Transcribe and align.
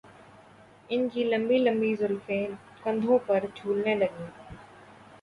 ان 0.89 1.07
کی 1.09 1.23
لمبی 1.25 1.57
لمبی 1.59 1.93
زلفیں 1.95 2.47
کندھوں 2.83 3.19
پر 3.27 3.45
جھولنے 3.55 3.95
لگیں 3.95 4.27